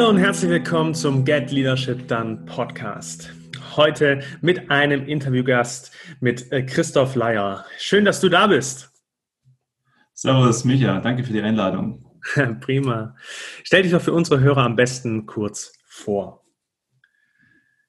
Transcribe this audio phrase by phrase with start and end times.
[0.00, 3.34] Hallo und herzlich willkommen zum Get Leadership Done Podcast.
[3.76, 7.66] Heute mit einem Interviewgast mit äh, Christoph Leier.
[7.76, 8.90] Schön, dass du da bist.
[10.14, 11.00] Servus, Micha.
[11.00, 12.02] Danke für die Einladung.
[12.60, 13.14] Prima.
[13.62, 16.46] Stell dich doch für unsere Hörer am besten kurz vor.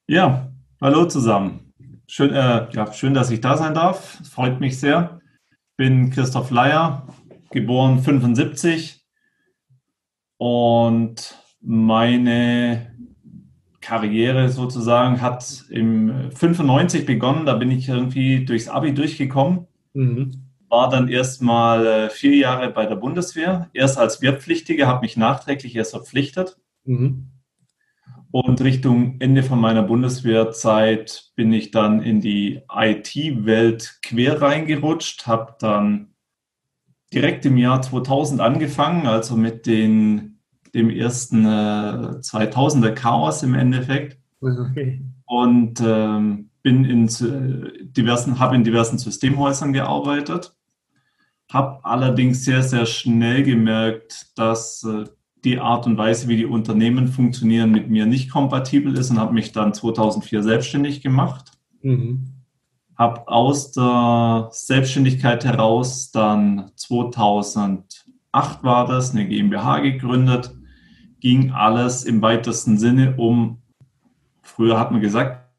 [0.06, 0.52] Ja,
[0.82, 1.74] hallo zusammen.
[2.08, 4.20] Schön, äh, ja, schön, dass ich da sein darf.
[4.30, 5.22] Freut mich sehr.
[5.50, 7.08] Ich bin Christoph Leier,
[7.52, 9.02] geboren 75
[10.36, 12.92] und meine
[13.82, 17.46] Karriere sozusagen hat im 95 begonnen.
[17.46, 19.68] Da bin ich irgendwie durchs Abi durchgekommen.
[19.94, 20.32] Mhm.
[20.70, 23.70] War dann erstmal äh, vier Jahre bei der Bundeswehr.
[23.74, 26.58] Erst als Wehrpflichtiger, habe mich nachträglich erst verpflichtet.
[26.86, 27.28] Mhm.
[28.32, 35.56] Und Richtung Ende von meiner Bundeswehrzeit bin ich dann in die IT-Welt quer reingerutscht, habe
[35.60, 36.14] dann
[37.14, 40.31] direkt im Jahr 2000 angefangen, also mit den
[40.74, 44.18] dem ersten äh, 2000er Chaos im Endeffekt.
[44.42, 45.02] Okay.
[45.26, 47.08] Und ähm, bin in
[47.94, 50.56] diversen, habe in diversen Systemhäusern gearbeitet,
[51.52, 55.06] habe allerdings sehr, sehr schnell gemerkt, dass äh,
[55.44, 59.34] die Art und Weise, wie die Unternehmen funktionieren, mit mir nicht kompatibel ist und habe
[59.34, 61.52] mich dann 2004 selbstständig gemacht.
[61.82, 62.28] Mhm.
[62.96, 70.52] Habe aus der Selbstständigkeit heraus dann 2008 war das, eine GmbH gegründet
[71.22, 73.62] ging alles im weitesten Sinne um,
[74.42, 75.50] früher hat man gesagt,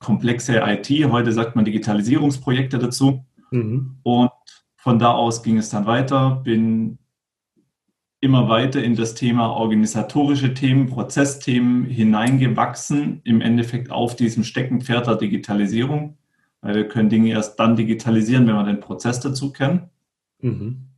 [0.00, 3.24] komplexe IT, heute sagt man Digitalisierungsprojekte dazu.
[3.50, 3.98] Mhm.
[4.02, 4.30] Und
[4.76, 6.98] von da aus ging es dann weiter, bin
[8.20, 15.16] immer weiter in das Thema organisatorische Themen, Prozessthemen hineingewachsen, im Endeffekt auf diesem Steckenpferd der
[15.16, 16.18] Digitalisierung,
[16.60, 19.90] weil wir können Dinge erst dann digitalisieren, wenn wir den Prozess dazu kennen.
[20.40, 20.88] Mhm.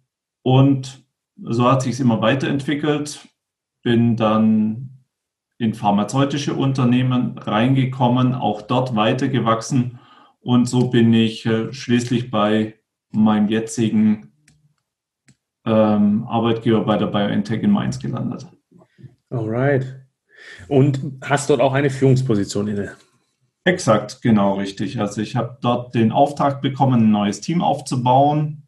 [0.43, 1.05] Und
[1.43, 3.29] so hat sich es immer weiterentwickelt
[3.83, 5.05] bin dann
[5.59, 9.99] in pharmazeutische Unternehmen reingekommen, auch dort weitergewachsen
[10.41, 12.75] und so bin ich äh, schließlich bei
[13.13, 14.33] meinem jetzigen
[15.65, 18.47] ähm, Arbeitgeber bei der BioNTech in Mainz gelandet.
[19.31, 20.01] Alright.
[20.67, 22.97] Und hast dort auch eine Führungsposition inne?
[23.65, 24.99] Exakt, genau richtig.
[24.99, 28.67] Also ich habe dort den Auftrag bekommen, ein neues Team aufzubauen.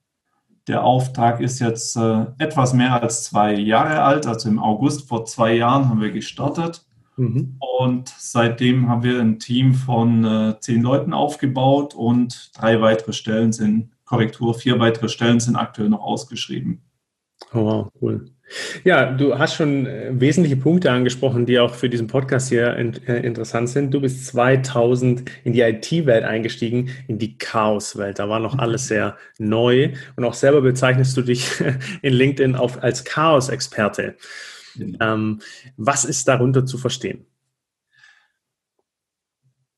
[0.67, 4.27] Der Auftrag ist jetzt äh, etwas mehr als zwei Jahre alt.
[4.27, 6.87] Also im August vor zwei Jahren haben wir gestartet.
[7.17, 7.57] Mhm.
[7.79, 13.53] Und seitdem haben wir ein Team von äh, zehn Leuten aufgebaut und drei weitere Stellen
[13.53, 16.83] sind, Korrektur, vier weitere Stellen sind aktuell noch ausgeschrieben.
[17.53, 18.31] Oh, wow, cool.
[18.85, 22.95] Ja, du hast schon äh, wesentliche Punkte angesprochen, die auch für diesen Podcast hier in,
[23.07, 23.93] äh, interessant sind.
[23.93, 28.19] Du bist 2000 in die IT-Welt eingestiegen, in die Chaos-Welt.
[28.19, 31.49] Da war noch alles sehr neu und auch selber bezeichnest du dich
[32.03, 34.17] in LinkedIn auf, als Chaos-Experte.
[34.77, 34.97] Mhm.
[35.01, 35.41] Ähm,
[35.77, 37.27] was ist darunter zu verstehen?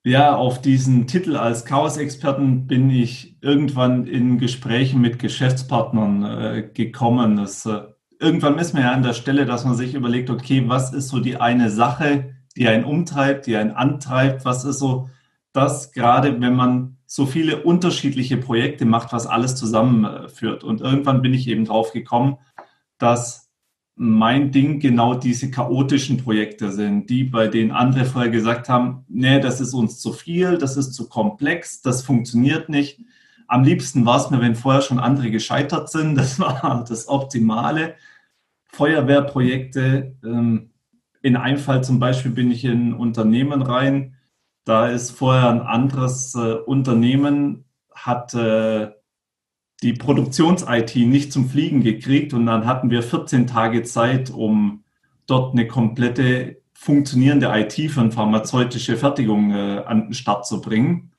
[0.05, 7.37] Ja, auf diesen Titel als Chaos-Experten bin ich irgendwann in Gesprächen mit Geschäftspartnern äh, gekommen.
[7.37, 7.83] Das äh,
[8.19, 11.21] irgendwann ist man ja an der Stelle, dass man sich überlegt, okay, was ist so
[11.21, 14.45] die eine Sache, die einen umtreibt, die einen antreibt?
[14.45, 15.09] Was ist so
[15.53, 20.65] das, gerade wenn man so viele unterschiedliche Projekte macht, was alles zusammenführt?
[20.65, 22.39] Und irgendwann bin ich eben drauf gekommen,
[22.99, 23.47] dass
[23.95, 29.41] mein Ding genau diese chaotischen Projekte sind, die bei denen andere vorher gesagt haben, nee,
[29.41, 33.01] das ist uns zu viel, das ist zu komplex, das funktioniert nicht.
[33.49, 36.17] Am liebsten war es mir, wenn vorher schon andere gescheitert sind.
[36.17, 37.95] Das war das Optimale.
[38.67, 40.17] Feuerwehrprojekte.
[40.25, 40.71] Ähm,
[41.23, 44.15] in einem Fall zum Beispiel bin ich in ein Unternehmen rein.
[44.65, 47.65] Da ist vorher ein anderes äh, Unternehmen,
[47.95, 48.91] hat äh,
[49.83, 54.85] die Produktions-IT nicht zum Fliegen gekriegt und dann hatten wir 14 Tage Zeit, um
[55.27, 61.13] dort eine komplette funktionierende IT für eine pharmazeutische Fertigung äh, an den Start zu bringen.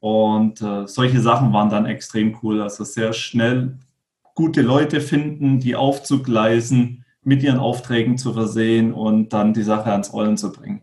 [0.00, 2.62] Und äh, solche Sachen waren dann extrem cool.
[2.62, 3.78] Also sehr schnell
[4.34, 10.12] gute Leute finden, die aufzugleisen, mit ihren Aufträgen zu versehen und dann die Sache ans
[10.12, 10.80] Rollen zu bringen.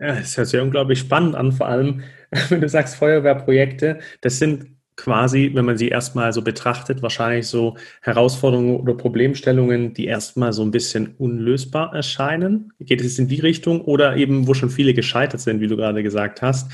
[0.00, 2.02] Ja, das hört sich unglaublich spannend an, vor allem,
[2.48, 4.00] wenn du sagst Feuerwehrprojekte.
[4.20, 4.66] Das sind
[4.96, 10.62] quasi, wenn man sie erstmal so betrachtet, wahrscheinlich so Herausforderungen oder Problemstellungen, die erstmal so
[10.62, 12.72] ein bisschen unlösbar erscheinen.
[12.80, 16.02] Geht es in die Richtung oder eben, wo schon viele gescheitert sind, wie du gerade
[16.02, 16.70] gesagt hast?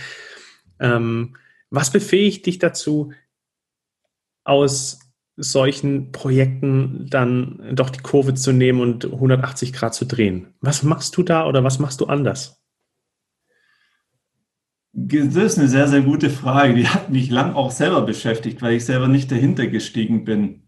[0.81, 1.37] Ähm,
[1.70, 3.12] was befähigt dich dazu,
[4.44, 5.00] aus
[5.37, 10.55] solchen Projekten dann doch die Kurve zu nehmen und 180 Grad zu drehen?
[10.61, 12.61] Was machst du da oder was machst du anders?
[14.93, 16.75] Das ist eine sehr, sehr gute Frage.
[16.75, 20.68] Die hat mich lang auch selber beschäftigt, weil ich selber nicht dahinter gestiegen bin.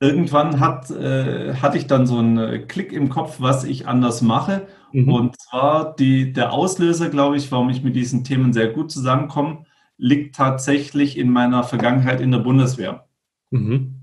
[0.00, 4.66] Irgendwann hat, äh, hatte ich dann so einen Klick im Kopf, was ich anders mache.
[4.92, 5.12] Mhm.
[5.12, 9.64] Und zwar die, der Auslöser, glaube ich, warum ich mit diesen Themen sehr gut zusammenkomme,
[9.96, 13.08] liegt tatsächlich in meiner Vergangenheit in der Bundeswehr.
[13.50, 13.98] Mhm.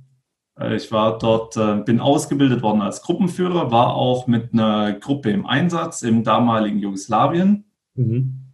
[0.60, 5.32] Äh, ich war dort, äh, bin ausgebildet worden als Gruppenführer, war auch mit einer Gruppe
[5.32, 7.66] im Einsatz im damaligen Jugoslawien.
[7.96, 8.52] Mhm.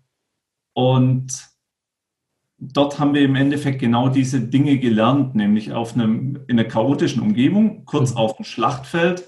[0.74, 1.51] Und
[2.62, 7.22] dort haben wir im Endeffekt genau diese Dinge gelernt, nämlich auf einem, in einer chaotischen
[7.22, 8.18] Umgebung, kurz mhm.
[8.18, 9.24] auf dem Schlachtfeld,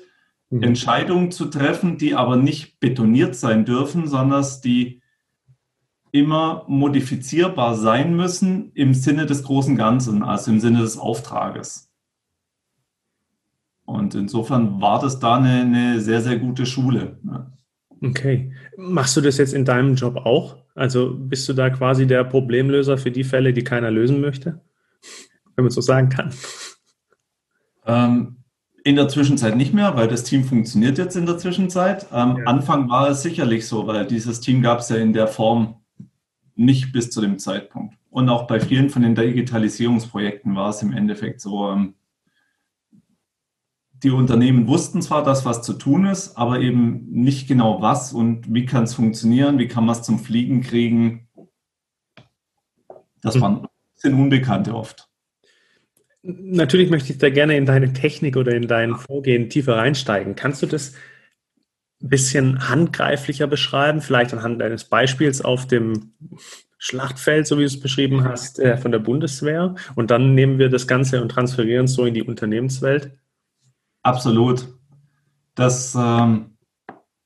[0.51, 0.61] mhm.
[0.61, 5.01] Entscheidungen zu treffen, die aber nicht betoniert sein dürfen, sondern die
[6.11, 11.91] immer modifizierbar sein müssen im Sinne des großen Ganzen, also im Sinne des Auftrages.
[13.85, 17.17] Und insofern war das da eine, eine sehr, sehr gute Schule.
[18.01, 18.53] Okay.
[18.77, 20.62] Machst du das jetzt in deinem Job auch?
[20.75, 24.61] Also bist du da quasi der Problemlöser für die Fälle, die keiner lösen möchte?
[25.55, 26.33] Wenn man so sagen kann.
[27.85, 28.37] Ähm,
[28.83, 32.11] in der Zwischenzeit nicht mehr, weil das Team funktioniert jetzt in der Zwischenzeit.
[32.11, 32.45] Am ja.
[32.45, 35.75] Anfang war es sicherlich so, weil dieses Team gab es ja in der Form
[36.55, 37.95] nicht bis zu dem Zeitpunkt.
[38.09, 41.95] Und auch bei vielen von den Digitalisierungsprojekten war es im Endeffekt so, ähm,
[44.03, 48.53] die Unternehmen wussten zwar, dass was zu tun ist, aber eben nicht genau was und
[48.53, 51.29] wie kann es funktionieren, wie kann man es zum Fliegen kriegen.
[53.21, 55.07] Das waren sind Unbekannte oft.
[56.21, 60.35] Natürlich möchte ich da gerne in deine Technik oder in dein Vorgehen tiefer reinsteigen.
[60.35, 60.93] Kannst du das
[62.01, 66.13] ein bisschen handgreiflicher beschreiben, vielleicht anhand eines Beispiels auf dem
[66.77, 69.75] Schlachtfeld, so wie du es beschrieben hast, äh, von der Bundeswehr?
[69.95, 73.11] Und dann nehmen wir das Ganze und transferieren es so in die Unternehmenswelt.
[74.03, 74.67] Absolut.
[75.55, 76.57] Das, ähm,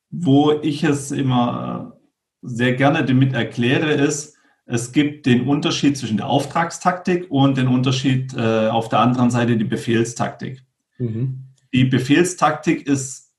[0.09, 6.18] wo ich es immer äh, sehr gerne damit erkläre, ist, es gibt den Unterschied zwischen
[6.18, 10.63] der Auftragstaktik und den Unterschied äh, auf der anderen Seite die Befehlstaktik.
[10.97, 11.45] Mhm.
[11.74, 13.33] Die Befehlstaktik ist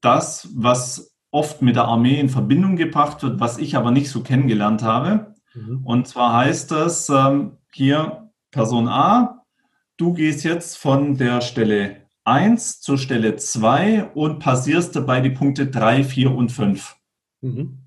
[0.00, 4.22] das, was oft mit der Armee in Verbindung gebracht wird, was ich aber nicht so
[4.22, 5.34] kennengelernt habe.
[5.54, 5.80] Mhm.
[5.84, 9.44] Und zwar heißt das ähm, hier Person A,
[9.96, 15.66] du gehst jetzt von der Stelle 1 zur Stelle 2 und passierst dabei die Punkte
[15.66, 16.96] 3, 4 und 5.
[17.40, 17.78] Mhm.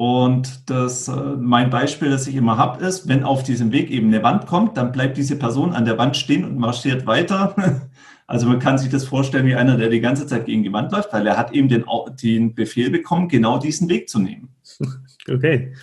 [0.00, 4.06] Und das, äh, mein Beispiel, das ich immer habe, ist, wenn auf diesem Weg eben
[4.08, 7.54] eine Wand kommt, dann bleibt diese Person an der Wand stehen und marschiert weiter.
[8.30, 10.92] Also man kann sich das vorstellen wie einer, der die ganze Zeit gegen die Wand
[10.92, 11.86] läuft, weil er hat eben den,
[12.22, 14.54] den Befehl bekommen, genau diesen Weg zu nehmen.
[15.30, 15.74] Okay.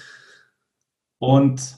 [1.20, 1.78] Und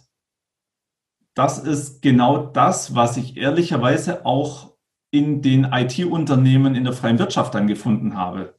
[1.33, 4.76] das ist genau das, was ich ehrlicherweise auch
[5.11, 8.55] in den IT-Unternehmen in der freien Wirtschaft dann gefunden habe.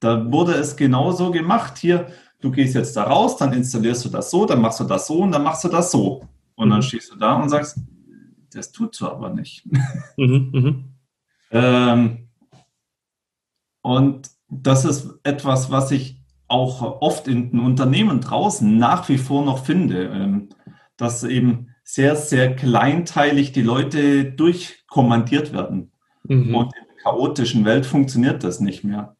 [0.00, 1.78] Da wurde es genauso gemacht.
[1.78, 2.08] Hier,
[2.40, 5.20] du gehst jetzt da raus, dann installierst du das so, dann machst du das so
[5.20, 6.26] und dann machst du das so.
[6.56, 6.82] Und dann mhm.
[6.82, 7.78] stehst du da und sagst,
[8.52, 9.66] das tut so aber nicht.
[10.16, 10.84] Mhm, mhm.
[11.50, 12.28] ähm,
[13.82, 19.44] und das ist etwas, was ich auch oft in den Unternehmen draußen nach wie vor
[19.44, 20.50] noch finde, ähm,
[20.96, 25.92] dass eben sehr, sehr kleinteilig die Leute durchkommandiert werden.
[26.24, 26.54] Mhm.
[26.54, 29.16] Und in der chaotischen Welt funktioniert das nicht mehr.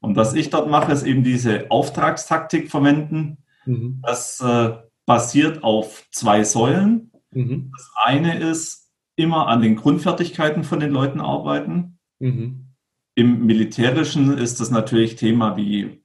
[0.00, 3.38] Und was ich dort mache, ist eben diese Auftragstaktik verwenden.
[3.66, 4.00] Mhm.
[4.04, 4.76] Das äh,
[5.06, 7.12] basiert auf zwei Säulen.
[7.32, 7.72] Mhm.
[7.76, 11.98] Das eine ist immer an den Grundfertigkeiten von den Leuten arbeiten.
[12.18, 12.68] Mhm.
[13.14, 16.02] Im Militärischen ist das natürlich Thema wie,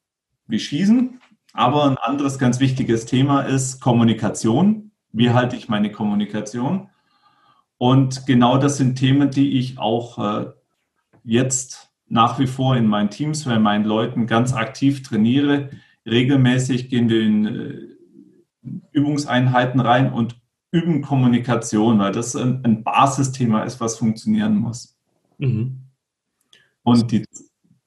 [0.47, 1.21] wie Schießen.
[1.53, 4.86] Aber ein anderes ganz wichtiges Thema ist Kommunikation.
[5.11, 6.89] Wie halte ich meine Kommunikation?
[7.77, 10.51] Und genau das sind Themen, die ich auch äh,
[11.23, 15.69] jetzt nach wie vor in meinen Teams, bei meinen Leuten ganz aktiv trainiere.
[16.05, 17.97] Regelmäßig gehen wir in äh,
[18.91, 20.39] Übungseinheiten rein und
[20.71, 24.97] üben Kommunikation, weil das ein, ein Basisthema ist, was funktionieren muss.
[25.37, 25.83] Mhm.
[26.83, 27.25] Und die,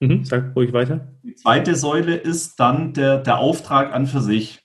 [0.01, 1.09] mhm, sag ruhig weiter.
[1.23, 4.60] Die zweite Säule ist dann der, der Auftrag an für sich.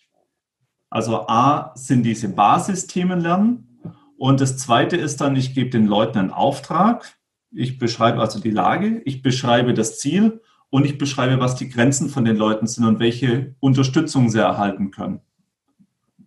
[0.95, 3.81] Also A sind diese Basisthemen lernen.
[4.17, 7.17] Und das Zweite ist dann, ich gebe den Leuten einen Auftrag.
[7.51, 12.07] Ich beschreibe also die Lage, ich beschreibe das Ziel und ich beschreibe, was die Grenzen
[12.07, 15.19] von den Leuten sind und welche Unterstützung sie erhalten können.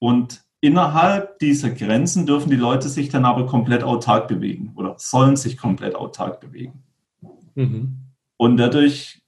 [0.01, 5.37] Und innerhalb dieser Grenzen dürfen die Leute sich dann aber komplett autark bewegen oder sollen
[5.37, 6.83] sich komplett autark bewegen.
[7.55, 7.97] Mhm.
[8.37, 9.23] Und dadurch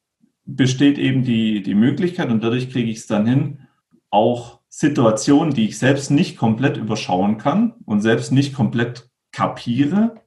[0.45, 3.61] besteht eben die, die Möglichkeit und dadurch kriege ich es dann hin,
[4.11, 10.23] auch Situationen, die ich selbst nicht komplett überschauen kann und selbst nicht komplett kapiere,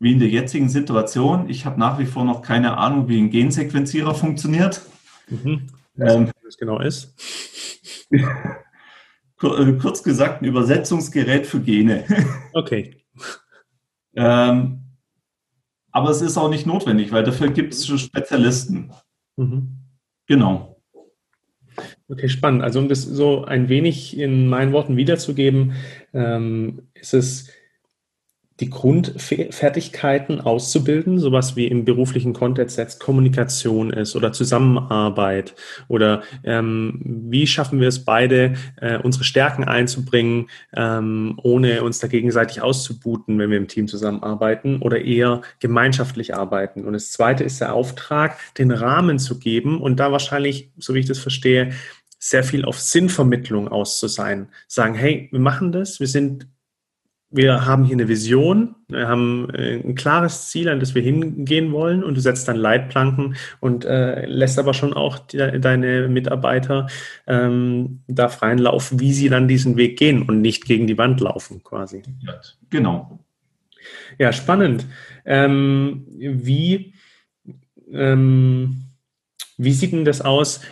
[0.00, 1.50] wie in der jetzigen Situation.
[1.50, 4.82] Ich habe nach wie vor noch keine Ahnung, wie ein Gensequenzierer funktioniert.
[5.28, 5.68] Mhm.
[5.98, 7.14] Ähm, was genau ist.
[9.40, 12.04] Äh, kurz gesagt, ein Übersetzungsgerät für Gene.
[12.54, 12.96] Okay.
[14.16, 14.80] ähm,
[15.92, 18.90] aber es ist auch nicht notwendig, weil dafür gibt es schon Spezialisten.
[19.36, 19.78] Mhm.
[20.26, 20.77] Genau.
[22.10, 22.62] Okay, spannend.
[22.62, 25.74] Also um das so ein wenig in meinen Worten wiederzugeben,
[26.14, 27.50] ähm, ist es
[28.60, 35.54] die Grundfertigkeiten auszubilden, sowas wie im beruflichen Kontext jetzt Kommunikation ist oder Zusammenarbeit
[35.86, 42.08] oder ähm, wie schaffen wir es beide, äh, unsere Stärken einzubringen, ähm, ohne uns da
[42.08, 46.84] gegenseitig auszubuten, wenn wir im Team zusammenarbeiten oder eher gemeinschaftlich arbeiten.
[46.84, 51.00] Und das Zweite ist der Auftrag, den Rahmen zu geben und da wahrscheinlich, so wie
[51.00, 51.70] ich das verstehe,
[52.18, 54.48] sehr viel auf Sinnvermittlung aus zu sein.
[54.66, 56.46] Sagen, hey, wir machen das, wir sind
[57.30, 61.72] wir haben hier eine Vision, wir haben äh, ein klares Ziel, an das wir hingehen
[61.72, 66.86] wollen und du setzt dann Leitplanken und äh, lässt aber schon auch die, deine Mitarbeiter
[67.26, 71.20] ähm, da freien Lauf, wie sie dann diesen Weg gehen und nicht gegen die Wand
[71.20, 72.02] laufen quasi.
[72.20, 73.18] Ja, genau.
[74.18, 74.86] Ja, spannend.
[75.26, 76.94] Ähm, wie,
[77.92, 78.84] ähm,
[79.58, 80.62] wie sieht denn das aus?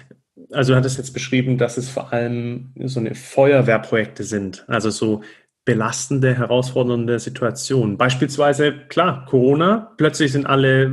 [0.53, 5.23] Also du hattest jetzt beschrieben, dass es vor allem so eine Feuerwehrprojekte sind, also so
[5.65, 7.99] belastende, herausfordernde Situation.
[7.99, 10.85] Beispielsweise, klar, Corona, plötzlich sind alle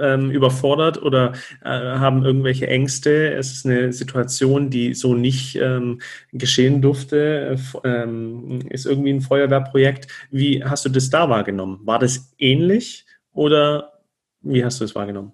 [0.00, 3.32] ähm, überfordert oder äh, haben irgendwelche Ängste.
[3.34, 6.00] Es ist eine Situation, die so nicht ähm,
[6.32, 10.08] geschehen durfte, ähm, ist irgendwie ein Feuerwehrprojekt.
[10.30, 11.80] Wie hast du das da wahrgenommen?
[11.84, 13.92] War das ähnlich oder
[14.40, 15.32] wie hast du es wahrgenommen?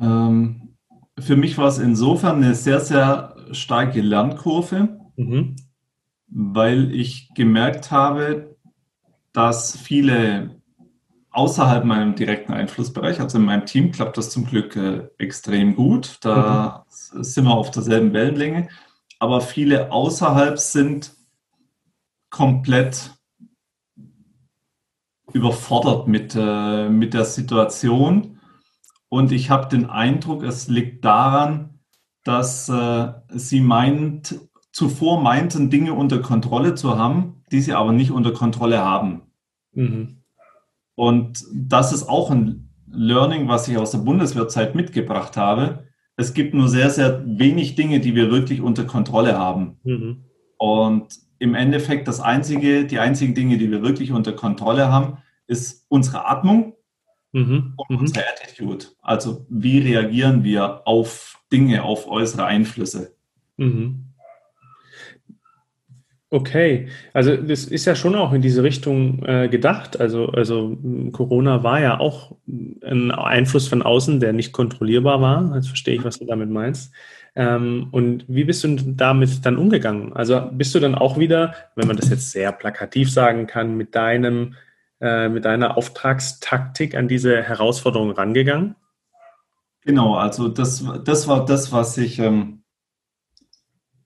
[0.00, 0.67] Ähm,
[1.20, 5.00] für mich war es insofern eine sehr, sehr starke Lernkurve.
[5.16, 5.56] Mhm
[6.28, 8.56] weil ich gemerkt habe,
[9.32, 10.60] dass viele
[11.30, 16.18] außerhalb meinem direkten Einflussbereich, also in meinem Team, klappt das zum Glück äh, extrem gut.
[16.22, 17.22] Da mhm.
[17.22, 18.68] sind wir auf derselben Wellenlänge.
[19.18, 21.14] Aber viele außerhalb sind
[22.30, 23.14] komplett
[25.32, 28.37] überfordert mit, äh, mit der Situation.
[29.08, 31.80] Und ich habe den Eindruck, es liegt daran,
[32.24, 34.38] dass äh, sie meint,
[34.72, 39.22] zuvor meinten, Dinge unter Kontrolle zu haben, die sie aber nicht unter Kontrolle haben.
[39.72, 40.22] Mhm.
[40.94, 45.84] Und das ist auch ein Learning, was ich aus der Bundeswehrzeit mitgebracht habe.
[46.16, 49.78] Es gibt nur sehr, sehr wenig Dinge, die wir wirklich unter Kontrolle haben.
[49.84, 50.24] Mhm.
[50.58, 51.06] Und
[51.38, 56.26] im Endeffekt das einzige, die einzigen Dinge, die wir wirklich unter Kontrolle haben, ist unsere
[56.26, 56.74] Atmung
[57.32, 57.74] mhm.
[57.76, 57.96] und mhm.
[57.98, 58.86] unsere Attitude.
[59.02, 63.14] Also wie reagieren wir auf Dinge, auf äußere Einflüsse.
[63.56, 64.04] Mhm.
[66.30, 69.98] Okay, also das ist ja schon auch in diese Richtung äh, gedacht.
[69.98, 70.76] Also, also
[71.12, 75.54] Corona war ja auch ein Einfluss von außen, der nicht kontrollierbar war.
[75.54, 76.92] Jetzt verstehe ich, was du damit meinst.
[77.34, 80.12] Ähm, und wie bist du damit dann umgegangen?
[80.12, 83.94] Also bist du dann auch wieder, wenn man das jetzt sehr plakativ sagen kann, mit
[83.94, 84.54] deinem,
[85.00, 88.76] äh, mit deiner Auftragstaktik an diese Herausforderung rangegangen?
[89.82, 92.58] Genau, also das, das war das, was ich ähm,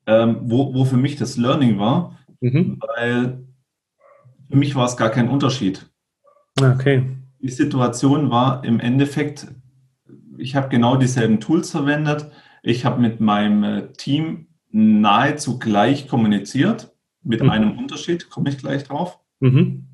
[0.06, 2.78] ähm, wo, wo für mich das Learning war, mhm.
[2.96, 3.44] weil
[4.50, 5.90] für mich war es gar kein Unterschied.
[6.60, 7.04] Ah, okay.
[7.40, 9.48] Die Situation war im Endeffekt,
[10.36, 12.30] ich habe genau dieselben Tools verwendet.
[12.62, 17.50] Ich habe mit meinem äh, Team nahezu gleich kommuniziert, mit mhm.
[17.50, 19.18] einem Unterschied, komme ich gleich drauf.
[19.40, 19.88] Mhm.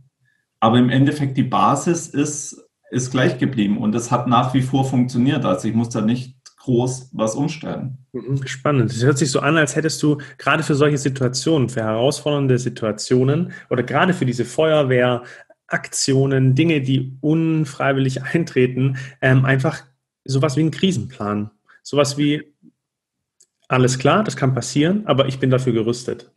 [0.60, 4.84] Aber im Endeffekt die Basis ist, ist gleich geblieben und es hat nach wie vor
[4.84, 5.44] funktioniert.
[5.44, 6.38] Also ich muss da nicht
[6.68, 7.98] groß was umstellen.
[8.12, 8.90] Mhm, spannend.
[8.90, 13.52] Es hört sich so an, als hättest du gerade für solche Situationen, für herausfordernde Situationen
[13.70, 19.82] oder gerade für diese Feuerwehraktionen, Dinge, die unfreiwillig eintreten, ähm, einfach
[20.24, 21.50] sowas wie einen Krisenplan.
[21.82, 22.54] Sowas wie,
[23.68, 26.30] alles klar, das kann passieren, aber ich bin dafür gerüstet.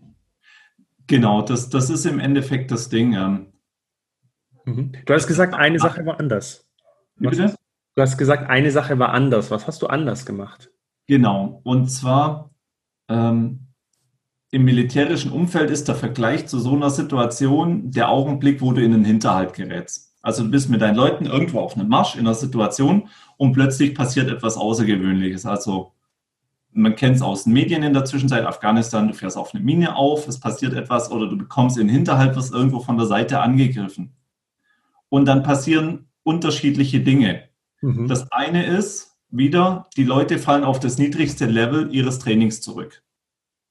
[1.07, 3.15] Genau, das, das ist im Endeffekt das Ding.
[3.15, 3.47] Ähm.
[4.65, 4.93] Mhm.
[5.05, 6.67] Du hast gesagt, eine Sache war anders.
[7.15, 7.55] Wie bitte?
[7.95, 9.51] Du hast gesagt, eine Sache war anders.
[9.51, 10.71] Was hast du anders gemacht?
[11.07, 11.61] Genau.
[11.63, 12.51] Und zwar
[13.09, 13.67] ähm,
[14.51, 18.91] im militärischen Umfeld ist der Vergleich zu so einer Situation der Augenblick, wo du in
[18.91, 20.15] den Hinterhalt gerätst.
[20.21, 23.95] Also du bist mit deinen Leuten irgendwo auf einem Marsch in einer Situation und plötzlich
[23.95, 25.45] passiert etwas Außergewöhnliches.
[25.45, 25.93] Also
[26.73, 29.95] man kennt es aus den Medien in der Zwischenzeit, Afghanistan, du fährst auf eine Mine
[29.95, 33.39] auf, es passiert etwas oder du bekommst in den Hinterhalt, wirst irgendwo von der Seite
[33.39, 34.13] angegriffen.
[35.11, 37.43] Und dann passieren unterschiedliche Dinge.
[37.81, 38.07] Mhm.
[38.07, 43.03] Das eine ist wieder, die Leute fallen auf das niedrigste Level ihres Trainings zurück.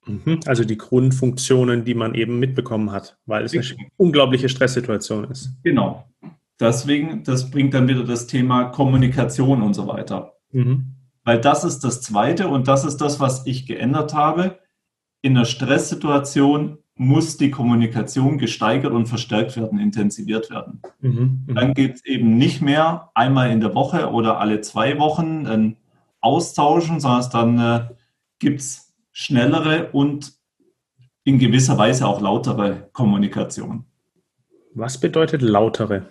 [0.07, 0.41] Mhm.
[0.47, 5.51] Also die Grundfunktionen, die man eben mitbekommen hat, weil es eine unglaubliche Stresssituation ist.
[5.63, 6.07] Genau.
[6.59, 10.35] Deswegen, das bringt dann wieder das Thema Kommunikation und so weiter.
[10.53, 10.95] Mhm.
[11.25, 14.59] Weil das ist das Zweite und das ist das, was ich geändert habe.
[15.23, 20.83] In einer Stresssituation muss die Kommunikation gesteigert und verstärkt werden, intensiviert werden.
[21.01, 21.55] Mhm, mhm.
[21.55, 25.77] Dann geht es eben nicht mehr einmal in der Woche oder alle zwei Wochen ein
[26.21, 27.95] Austauschen, sondern dann äh,
[28.39, 30.35] gibt es schnellere und
[31.25, 33.87] in gewisser Weise auch lautere Kommunikation.
[34.75, 36.03] Was bedeutet lautere?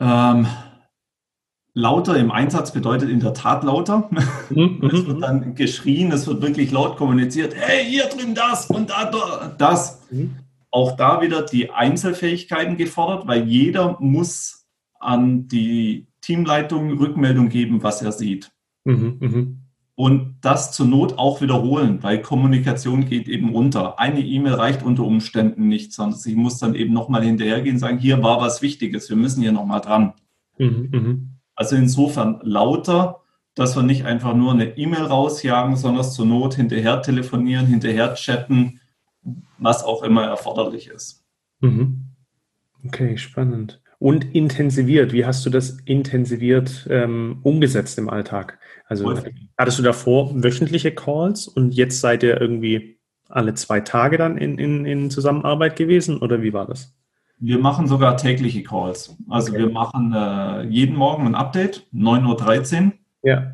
[0.00, 0.48] Ähm,
[1.74, 4.08] lauter im Einsatz bedeutet in der Tat lauter.
[4.50, 4.80] Mhm.
[4.92, 7.54] es wird dann geschrien, es wird wirklich laut kommuniziert.
[7.54, 10.00] Hey, hier drüben das und da das.
[10.10, 10.36] Mhm.
[10.70, 14.66] Auch da wieder die Einzelfähigkeiten gefordert, weil jeder muss
[14.98, 18.50] an die Teamleitung Rückmeldung geben, was er sieht.
[18.84, 19.46] Mhm, mh.
[19.96, 24.00] Und das zur Not auch wiederholen, weil Kommunikation geht eben unter.
[24.00, 27.98] Eine E-Mail reicht unter Umständen nicht, sondern sie muss dann eben nochmal hinterhergehen und sagen,
[27.98, 30.14] hier war was Wichtiges, wir müssen hier nochmal dran.
[30.58, 31.33] Mhm, mh.
[31.54, 33.20] Also insofern lauter,
[33.54, 38.80] dass wir nicht einfach nur eine E-Mail rausjagen, sondern zur Not hinterher telefonieren, hinterher chatten,
[39.58, 41.24] was auch immer erforderlich ist.
[41.60, 42.04] Mhm.
[42.84, 43.80] Okay, spannend.
[43.98, 48.58] Und intensiviert, wie hast du das intensiviert ähm, umgesetzt im Alltag?
[48.86, 49.34] Also Häufig.
[49.56, 54.58] hattest du davor wöchentliche Calls und jetzt seid ihr irgendwie alle zwei Tage dann in,
[54.58, 56.94] in, in Zusammenarbeit gewesen oder wie war das?
[57.44, 59.14] Wir machen sogar tägliche Calls.
[59.28, 59.60] Also okay.
[59.60, 62.92] wir machen äh, jeden Morgen ein Update, 9.13 Uhr.
[63.22, 63.52] Ja.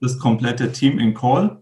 [0.00, 1.60] Das komplette Team in Call.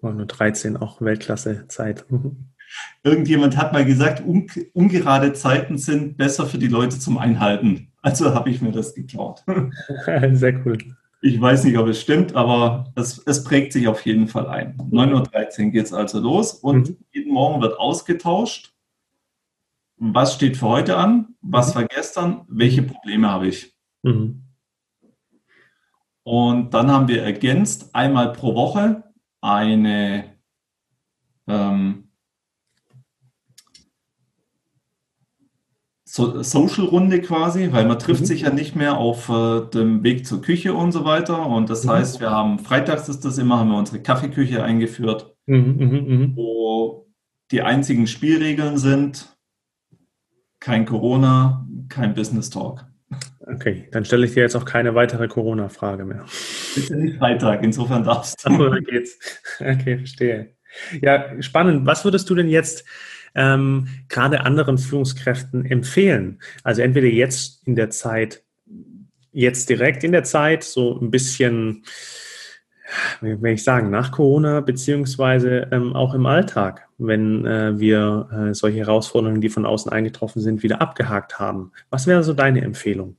[0.00, 2.06] 9.13 Uhr, auch Weltklasse-Zeit.
[3.02, 7.90] Irgendjemand hat mal gesagt, un ungerade Zeiten sind besser für die Leute zum Einhalten.
[8.00, 9.42] Also habe ich mir das geklaut.
[10.32, 10.78] Sehr cool.
[11.20, 14.76] Ich weiß nicht, ob es stimmt, aber es, es prägt sich auf jeden Fall ein.
[14.76, 16.96] 9.13 Uhr geht es also los und mhm.
[17.10, 18.72] jeden Morgen wird ausgetauscht
[19.98, 23.74] was steht für heute an, was war gestern, welche Probleme habe ich.
[24.02, 24.44] Mhm.
[26.22, 29.04] Und dann haben wir ergänzt einmal pro Woche
[29.40, 30.36] eine
[31.46, 32.08] ähm,
[36.04, 38.26] so Social-Runde quasi, weil man trifft mhm.
[38.26, 41.46] sich ja nicht mehr auf äh, dem Weg zur Küche und so weiter.
[41.46, 41.90] Und das mhm.
[41.90, 46.36] heißt, wir haben freitags ist das immer, haben wir unsere Kaffeeküche eingeführt, mhm, mhm, mhm.
[46.36, 47.06] wo
[47.50, 49.37] die einzigen Spielregeln sind,
[50.60, 52.84] kein Corona, kein Business Talk.
[53.40, 56.26] Okay, dann stelle ich dir jetzt auch keine weitere Corona-Frage mehr.
[56.74, 58.50] Bitte nicht Freitag, insofern darfst du.
[58.50, 59.18] Achso, geht's.
[59.60, 60.54] Okay, verstehe.
[61.00, 61.86] Ja, spannend.
[61.86, 62.84] Was würdest du denn jetzt
[63.34, 66.40] ähm, gerade anderen Führungskräften empfehlen?
[66.62, 68.42] Also entweder jetzt in der Zeit,
[69.32, 71.84] jetzt direkt in der Zeit, so ein bisschen
[73.20, 78.54] wie will ich sagen, nach Corona, beziehungsweise ähm, auch im Alltag, wenn äh, wir äh,
[78.54, 81.72] solche Herausforderungen, die von außen eingetroffen sind, wieder abgehakt haben.
[81.90, 83.16] Was wäre so deine Empfehlung?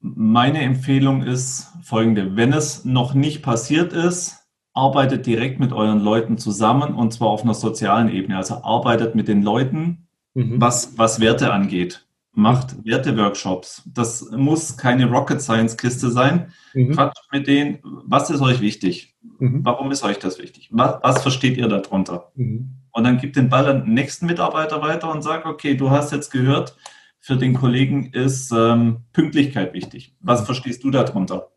[0.00, 2.36] Meine Empfehlung ist folgende.
[2.36, 7.42] Wenn es noch nicht passiert ist, arbeitet direkt mit euren Leuten zusammen und zwar auf
[7.42, 8.36] einer sozialen Ebene.
[8.36, 10.60] Also arbeitet mit den Leuten, mhm.
[10.60, 13.82] was, was Werte angeht macht Werteworkshops.
[13.86, 16.52] Das muss keine Rocket Science Kiste sein.
[16.74, 16.92] Mhm.
[16.92, 19.16] Quatscht mit denen, was ist euch wichtig?
[19.38, 19.64] Mhm.
[19.64, 20.68] Warum ist euch das wichtig?
[20.72, 22.32] Was, was versteht ihr darunter?
[22.34, 22.70] Mhm.
[22.92, 26.12] Und dann gibt den Ball an den nächsten Mitarbeiter weiter und sagt, okay, du hast
[26.12, 26.76] jetzt gehört,
[27.20, 30.16] für den Kollegen ist ähm, Pünktlichkeit wichtig.
[30.20, 30.46] Was mhm.
[30.46, 31.52] verstehst du darunter?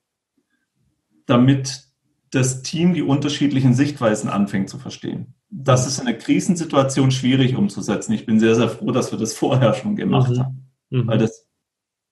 [1.26, 1.86] Damit
[2.32, 5.34] das Team die unterschiedlichen Sichtweisen anfängt zu verstehen.
[5.50, 5.88] Das mhm.
[5.88, 8.14] ist in einer Krisensituation schwierig umzusetzen.
[8.14, 10.40] Ich bin sehr, sehr froh, dass wir das vorher schon gemacht mhm.
[10.40, 10.65] haben.
[10.90, 11.08] Mhm.
[11.08, 11.48] Weil das,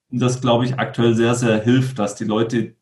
[0.10, 2.76] das glaube ich, aktuell sehr, sehr hilft, dass die Leute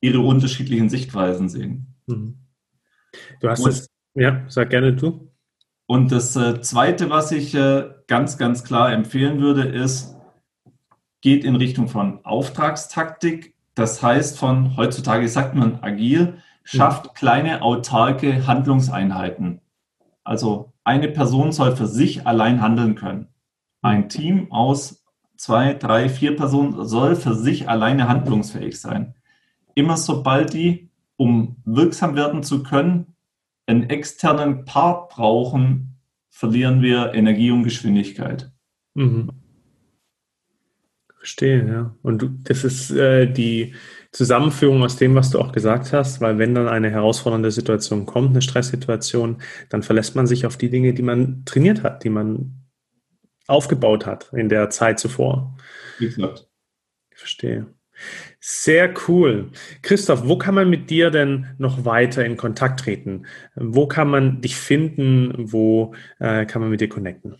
[0.00, 1.94] ihre unterschiedlichen Sichtweisen sehen.
[2.06, 2.38] Mhm.
[3.40, 5.30] Du hast es, ja, sag gerne du.
[5.86, 10.16] Und das äh, Zweite, was ich äh, ganz, ganz klar empfehlen würde, ist,
[11.20, 13.54] geht in Richtung von Auftragstaktik.
[13.74, 17.14] Das heißt, von heutzutage sagt man agil, schafft mhm.
[17.14, 19.60] kleine autarke Handlungseinheiten.
[20.22, 23.28] Also eine Person soll für sich allein handeln können.
[23.82, 25.03] Ein Team aus
[25.44, 29.14] zwei, drei, vier Personen soll für sich alleine handlungsfähig sein.
[29.74, 33.14] Immer sobald die, um wirksam werden zu können,
[33.66, 35.98] einen externen Part brauchen,
[36.30, 38.52] verlieren wir Energie und Geschwindigkeit.
[38.94, 39.32] Mhm.
[41.18, 41.94] Verstehe, ja.
[42.00, 43.74] Und du, das ist äh, die
[44.12, 48.30] Zusammenführung aus dem, was du auch gesagt hast, weil wenn dann eine herausfordernde Situation kommt,
[48.30, 52.63] eine Stresssituation, dann verlässt man sich auf die Dinge, die man trainiert hat, die man
[53.46, 55.56] aufgebaut hat in der Zeit zuvor.
[55.98, 56.48] Wie gesagt.
[57.10, 57.66] Ich verstehe.
[58.40, 59.50] Sehr cool.
[59.82, 63.26] Christoph, wo kann man mit dir denn noch weiter in Kontakt treten?
[63.54, 65.32] Wo kann man dich finden?
[65.36, 67.36] Wo äh, kann man mit dir connecten?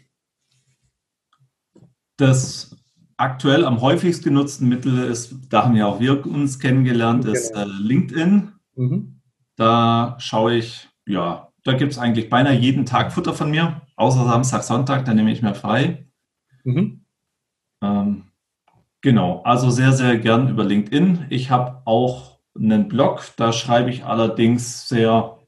[2.16, 2.76] Das
[3.16, 7.66] aktuell am häufigst genutzten Mittel ist, da haben ja auch wir uns kennengelernt, ist genau.
[7.66, 8.52] äh, LinkedIn.
[8.76, 9.20] Mhm.
[9.56, 14.24] Da schaue ich ja da gibt es eigentlich beinahe jeden Tag Futter von mir, außer
[14.24, 16.06] Samstag, Sonntag, da nehme ich mir frei.
[16.64, 17.04] Mhm.
[17.82, 18.24] Ähm,
[19.00, 21.26] genau, also sehr, sehr gern über LinkedIn.
[21.30, 25.38] Ich habe auch einen Blog, da schreibe ich allerdings sehr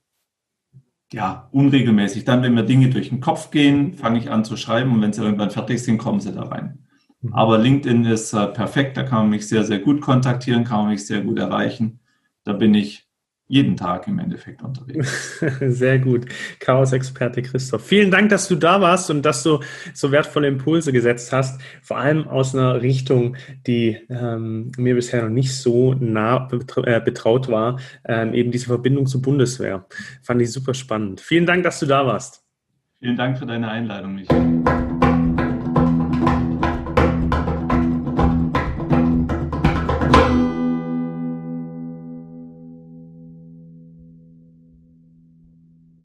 [1.12, 2.24] ja, unregelmäßig.
[2.24, 5.12] Dann, wenn mir Dinge durch den Kopf gehen, fange ich an zu schreiben und wenn
[5.12, 6.86] sie irgendwann fertig sind, kommen sie da rein.
[7.20, 7.32] Mhm.
[7.32, 10.88] Aber LinkedIn ist äh, perfekt, da kann man mich sehr, sehr gut kontaktieren, kann man
[10.90, 12.00] mich sehr gut erreichen.
[12.44, 13.05] Da bin ich
[13.48, 15.38] jeden Tag im Endeffekt unterwegs.
[15.60, 16.26] Sehr gut.
[16.58, 17.84] Chaos-Experte Christoph.
[17.84, 19.60] Vielen Dank, dass du da warst und dass du
[19.94, 25.30] so wertvolle Impulse gesetzt hast, vor allem aus einer Richtung, die ähm, mir bisher noch
[25.30, 26.48] nicht so nah
[26.84, 29.86] äh, betraut war, ähm, eben diese Verbindung zur Bundeswehr.
[30.22, 31.20] Fand ich super spannend.
[31.20, 32.44] Vielen Dank, dass du da warst.
[32.98, 34.75] Vielen Dank für deine Einladung, Michael.